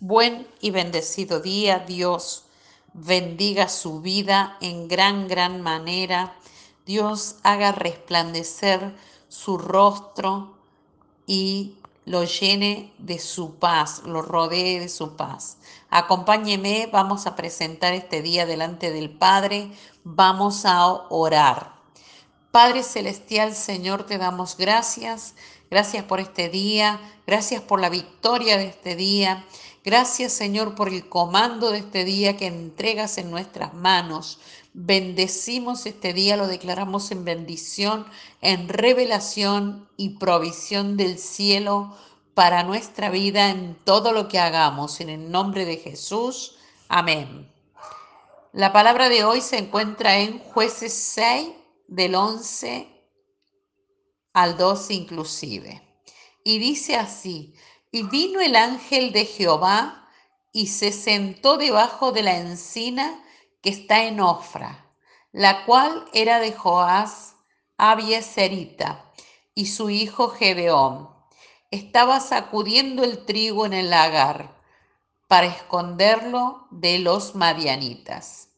[0.00, 2.44] Buen y bendecido día, Dios
[2.92, 6.36] bendiga su vida en gran, gran manera.
[6.86, 8.94] Dios haga resplandecer
[9.26, 10.56] su rostro
[11.26, 15.58] y lo llene de su paz, lo rodee de su paz.
[15.90, 19.72] Acompáñeme, vamos a presentar este día delante del Padre,
[20.04, 21.72] vamos a orar.
[22.52, 25.34] Padre Celestial, Señor, te damos gracias.
[25.70, 29.44] Gracias por este día, gracias por la victoria de este día.
[29.88, 34.38] Gracias Señor por el comando de este día que entregas en nuestras manos.
[34.74, 38.04] Bendecimos este día, lo declaramos en bendición,
[38.42, 41.96] en revelación y provisión del cielo
[42.34, 45.00] para nuestra vida en todo lo que hagamos.
[45.00, 46.58] En el nombre de Jesús.
[46.90, 47.50] Amén.
[48.52, 51.48] La palabra de hoy se encuentra en jueces 6
[51.86, 52.88] del 11
[54.34, 55.82] al 12 inclusive.
[56.44, 57.54] Y dice así,
[57.90, 60.08] y vino el ángel de Jehová
[60.52, 63.22] y se sentó debajo de la encina
[63.62, 64.86] que está en Ofra,
[65.32, 67.36] la cual era de Joás
[67.76, 69.12] Abieserita
[69.54, 71.10] y su hijo Gedeón.
[71.70, 74.56] Estaba sacudiendo el trigo en el lagar
[75.26, 78.48] para esconderlo de los madianitas.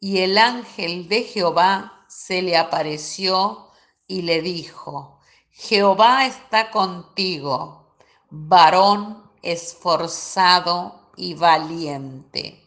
[0.00, 3.70] Y el ángel de Jehová se le apareció
[4.06, 7.87] y le dijo, Jehová está contigo
[8.30, 12.62] varón esforzado y valiente.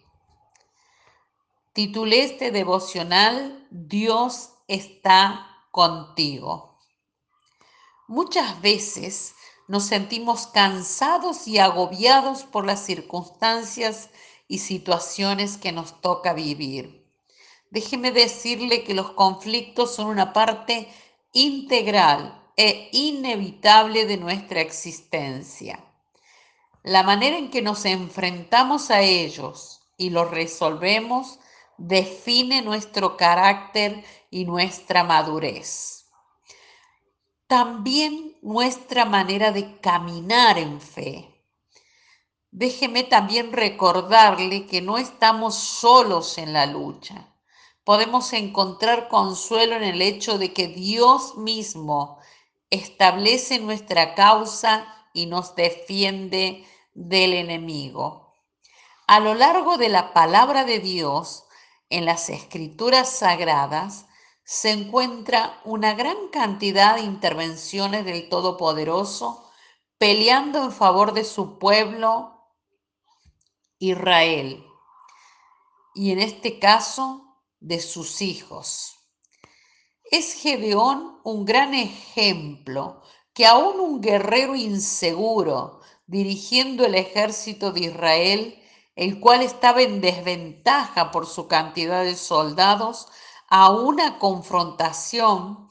[1.73, 6.79] Titulé este devocional Dios está contigo.
[8.07, 9.35] Muchas veces
[9.67, 14.09] nos sentimos cansados y agobiados por las circunstancias
[14.49, 17.09] y situaciones que nos toca vivir.
[17.69, 20.91] Déjeme decirle que los conflictos son una parte
[21.31, 25.83] integral e inevitable de nuestra existencia.
[26.83, 31.39] La manera en que nos enfrentamos a ellos y los resolvemos
[31.79, 36.05] define nuestro carácter y nuestra madurez.
[37.47, 41.27] También nuestra manera de caminar en fe.
[42.51, 47.27] Déjeme también recordarle que no estamos solos en la lucha.
[47.83, 52.20] Podemos encontrar consuelo en el hecho de que Dios mismo
[52.71, 58.33] establece nuestra causa y nos defiende del enemigo.
[59.07, 61.43] A lo largo de la palabra de Dios,
[61.89, 64.05] en las escrituras sagradas,
[64.43, 69.49] se encuentra una gran cantidad de intervenciones del Todopoderoso
[69.97, 72.41] peleando en favor de su pueblo
[73.77, 74.65] Israel
[75.93, 79.00] y en este caso de sus hijos.
[80.11, 83.01] Es Gedeón un gran ejemplo
[83.33, 88.61] que aún un guerrero inseguro dirigiendo el ejército de Israel,
[88.95, 93.07] el cual estaba en desventaja por su cantidad de soldados,
[93.47, 95.69] a una confrontación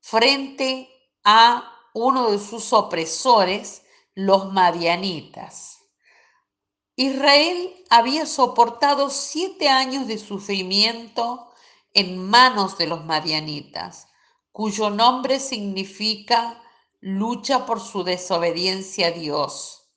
[0.00, 0.88] frente
[1.22, 3.82] a uno de sus opresores,
[4.14, 5.82] los madianitas.
[6.94, 11.52] Israel había soportado siete años de sufrimiento
[11.96, 14.08] en manos de los madianitas,
[14.52, 16.62] cuyo nombre significa
[17.00, 19.88] lucha por su desobediencia a Dios.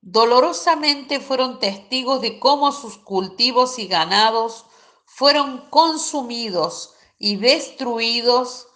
[0.00, 4.64] Dolorosamente fueron testigos de cómo sus cultivos y ganados
[5.04, 8.68] fueron consumidos y destruidos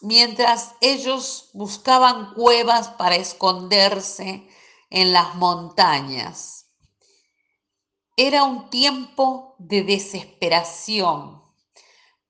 [0.00, 4.48] mientras ellos buscaban cuevas para esconderse
[4.88, 6.66] en las montañas.
[8.16, 11.41] Era un tiempo de desesperación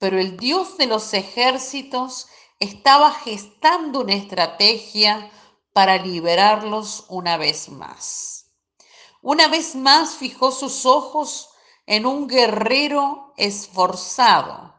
[0.02, 2.26] pero el Dios de los ejércitos
[2.58, 5.30] estaba gestando una estrategia
[5.72, 8.50] para liberarlos una vez más.
[9.22, 11.50] Una vez más fijó sus ojos
[11.86, 14.74] en un guerrero esforzado,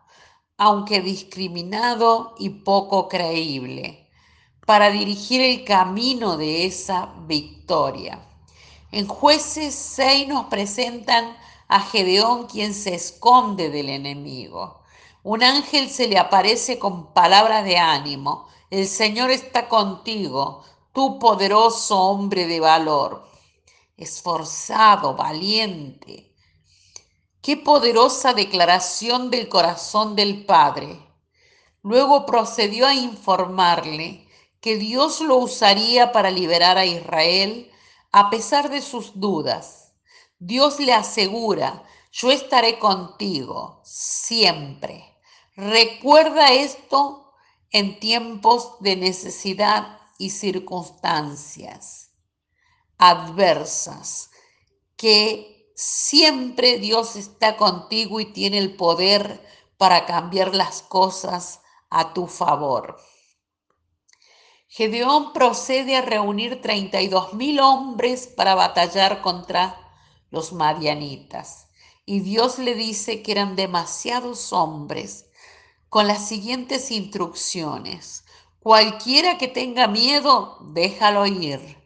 [0.58, 4.10] aunque discriminado y poco creíble,
[4.68, 8.28] para dirigir el camino de esa victoria.
[8.92, 11.38] En jueces 6 nos presentan
[11.70, 14.83] a Gedeón quien se esconde del enemigo
[15.24, 18.50] un ángel se le aparece con palabras de ánimo.
[18.70, 23.26] El Señor está contigo, tú poderoso hombre de valor,
[23.96, 26.36] esforzado, valiente.
[27.42, 31.00] Qué poderosa declaración del corazón del Padre.
[31.84, 34.28] Luego procedió a informarle
[34.60, 37.72] que Dios lo usaría para liberar a Israel
[38.12, 39.94] a pesar de sus dudas.
[40.38, 45.13] Dios le asegura, yo estaré contigo siempre.
[45.56, 47.32] Recuerda esto
[47.72, 52.12] en tiempos de necesidad y circunstancias
[52.98, 54.32] adversas
[54.98, 59.46] que siempre Dios está contigo y tiene el poder
[59.78, 62.98] para cambiar las cosas a tu favor.
[64.68, 69.78] Gedeón procede a reunir 32 mil hombres para batallar contra
[70.32, 71.68] los madianitas.
[72.06, 75.28] Y Dios le dice que eran demasiados hombres
[75.94, 78.26] con las siguientes instrucciones.
[78.60, 81.78] Cualquiera que tenga miedo, déjalo ir.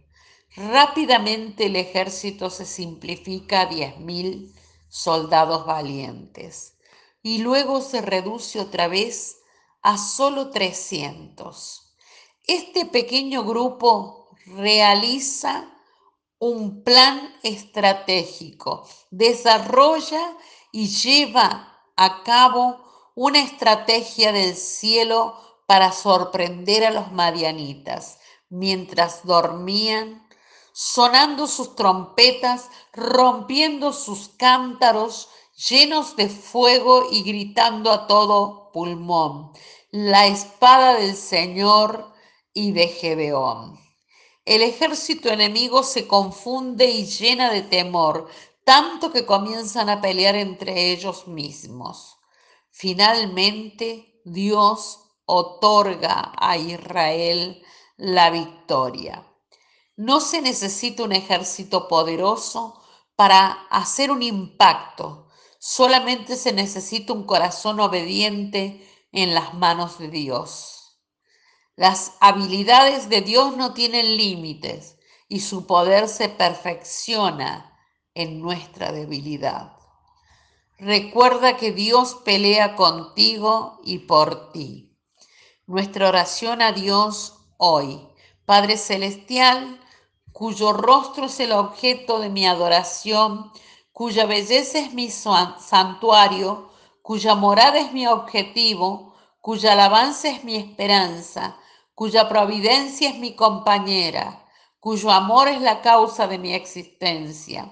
[0.55, 4.55] Rápidamente el ejército se simplifica a diez mil
[4.87, 6.77] soldados valientes
[7.21, 9.39] y luego se reduce otra vez
[9.81, 11.93] a solo 300.
[12.45, 15.69] Este pequeño grupo realiza
[16.39, 20.37] un plan estratégico, desarrolla
[20.71, 22.86] y lleva a cabo
[23.19, 25.35] una estrategia del cielo
[25.65, 30.23] para sorprender a los marianitas mientras dormían,
[30.71, 35.29] sonando sus trompetas, rompiendo sus cántaros
[35.67, 39.51] llenos de fuego y gritando a todo pulmón,
[39.89, 42.13] la espada del Señor
[42.53, 43.79] y de Gedeón.
[44.45, 48.29] El ejército enemigo se confunde y llena de temor,
[48.63, 52.16] tanto que comienzan a pelear entre ellos mismos.
[52.79, 57.63] Finalmente, Dios otorga a Israel
[57.95, 59.25] la victoria.
[59.95, 62.79] No se necesita un ejército poderoso
[63.15, 65.27] para hacer un impacto,
[65.57, 70.99] solamente se necesita un corazón obediente en las manos de Dios.
[71.75, 77.75] Las habilidades de Dios no tienen límites y su poder se perfecciona
[78.13, 79.76] en nuestra debilidad.
[80.79, 84.95] Recuerda que Dios pelea contigo y por ti.
[85.65, 88.07] Nuestra oración a Dios hoy,
[88.45, 89.81] Padre Celestial,
[90.31, 93.51] cuyo rostro es el objeto de mi adoración,
[93.91, 96.69] cuya belleza es mi santuario,
[97.01, 101.57] cuya morada es mi objetivo, cuya alabanza es mi esperanza,
[101.95, 104.45] cuya providencia es mi compañera,
[104.79, 107.67] cuyo amor es la causa de mi existencia,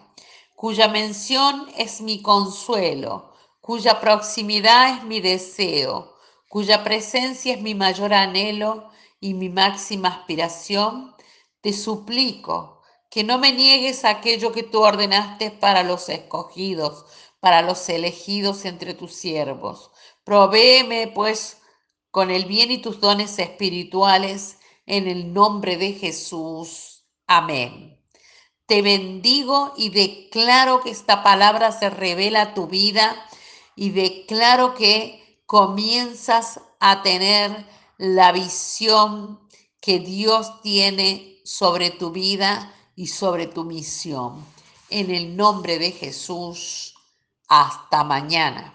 [0.56, 6.16] cuya mención es mi consuelo, cuya proximidad es mi deseo,
[6.50, 11.16] cuya presencia es mi mayor anhelo y mi máxima aspiración,
[11.62, 17.06] te suplico que no me niegues aquello que tú ordenaste para los escogidos,
[17.40, 19.92] para los elegidos entre tus siervos.
[20.24, 21.62] Provéeme, pues,
[22.12, 27.06] con el bien y tus dones espirituales en el nombre de Jesús.
[27.28, 27.95] Amén.
[28.68, 33.16] Te bendigo y declaro que esta palabra se revela a tu vida
[33.76, 37.68] y declaro que comienzas a tener
[37.98, 39.40] la visión
[39.80, 44.44] que Dios tiene sobre tu vida y sobre tu misión.
[44.90, 46.96] En el nombre de Jesús,
[47.48, 48.74] hasta mañana.